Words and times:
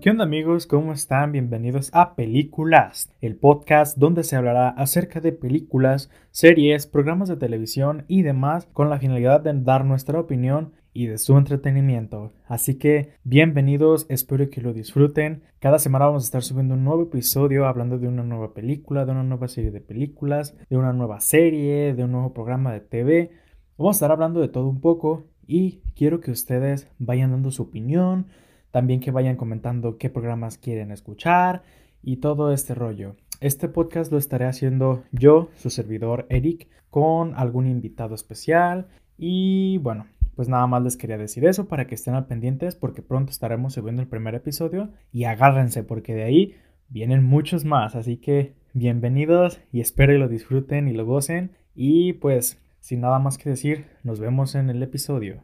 ¿Qué 0.00 0.08
onda 0.08 0.24
amigos? 0.24 0.66
¿Cómo 0.66 0.94
están? 0.94 1.30
Bienvenidos 1.32 1.90
a 1.92 2.14
Películas, 2.14 3.12
el 3.20 3.36
podcast 3.36 3.98
donde 3.98 4.24
se 4.24 4.34
hablará 4.34 4.70
acerca 4.70 5.20
de 5.20 5.32
películas, 5.32 6.10
series, 6.30 6.86
programas 6.86 7.28
de 7.28 7.36
televisión 7.36 8.06
y 8.08 8.22
demás 8.22 8.66
con 8.72 8.88
la 8.88 8.98
finalidad 8.98 9.42
de 9.42 9.52
dar 9.60 9.84
nuestra 9.84 10.18
opinión 10.18 10.72
y 10.94 11.06
de 11.06 11.18
su 11.18 11.36
entretenimiento. 11.36 12.32
Así 12.46 12.78
que 12.78 13.10
bienvenidos, 13.24 14.06
espero 14.08 14.48
que 14.48 14.62
lo 14.62 14.72
disfruten. 14.72 15.42
Cada 15.58 15.78
semana 15.78 16.06
vamos 16.06 16.22
a 16.22 16.28
estar 16.28 16.42
subiendo 16.42 16.76
un 16.76 16.84
nuevo 16.84 17.02
episodio 17.02 17.66
hablando 17.66 17.98
de 17.98 18.08
una 18.08 18.22
nueva 18.22 18.54
película, 18.54 19.04
de 19.04 19.12
una 19.12 19.22
nueva 19.22 19.48
serie 19.48 19.70
de 19.70 19.82
películas, 19.82 20.56
de 20.70 20.78
una 20.78 20.94
nueva 20.94 21.20
serie, 21.20 21.92
de 21.92 22.04
un 22.04 22.12
nuevo 22.12 22.32
programa 22.32 22.72
de 22.72 22.80
TV. 22.80 23.32
Vamos 23.76 23.96
a 23.96 23.98
estar 23.98 24.12
hablando 24.12 24.40
de 24.40 24.48
todo 24.48 24.66
un 24.66 24.80
poco 24.80 25.26
y 25.46 25.82
quiero 25.94 26.20
que 26.20 26.30
ustedes 26.30 26.90
vayan 26.98 27.32
dando 27.32 27.50
su 27.50 27.64
opinión 27.64 28.28
también 28.70 29.00
que 29.00 29.10
vayan 29.10 29.36
comentando 29.36 29.98
qué 29.98 30.10
programas 30.10 30.58
quieren 30.58 30.90
escuchar 30.90 31.62
y 32.02 32.16
todo 32.16 32.52
este 32.52 32.74
rollo. 32.74 33.16
Este 33.40 33.68
podcast 33.68 34.12
lo 34.12 34.18
estaré 34.18 34.46
haciendo 34.46 35.04
yo, 35.12 35.48
su 35.56 35.70
servidor 35.70 36.26
Eric, 36.28 36.68
con 36.90 37.34
algún 37.34 37.66
invitado 37.66 38.14
especial. 38.14 38.88
Y 39.16 39.78
bueno, 39.78 40.06
pues 40.36 40.48
nada 40.48 40.66
más 40.66 40.82
les 40.82 40.96
quería 40.96 41.18
decir 41.18 41.44
eso 41.44 41.66
para 41.66 41.86
que 41.86 41.94
estén 41.94 42.14
al 42.14 42.26
pendientes 42.26 42.74
porque 42.74 43.02
pronto 43.02 43.30
estaremos 43.30 43.74
subiendo 43.74 44.02
el 44.02 44.08
primer 44.08 44.34
episodio 44.34 44.90
y 45.12 45.24
agárrense 45.24 45.82
porque 45.82 46.14
de 46.14 46.24
ahí 46.24 46.54
vienen 46.88 47.24
muchos 47.24 47.64
más. 47.64 47.96
Así 47.96 48.16
que 48.16 48.54
bienvenidos 48.72 49.60
y 49.72 49.80
espero 49.80 50.12
que 50.12 50.18
lo 50.18 50.28
disfruten 50.28 50.88
y 50.88 50.92
lo 50.92 51.06
gocen. 51.06 51.52
Y 51.74 52.14
pues 52.14 52.58
sin 52.80 53.00
nada 53.02 53.18
más 53.18 53.38
que 53.38 53.50
decir, 53.50 53.86
nos 54.02 54.20
vemos 54.20 54.54
en 54.54 54.70
el 54.70 54.82
episodio. 54.82 55.36